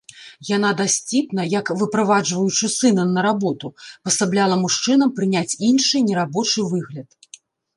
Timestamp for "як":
1.53-1.67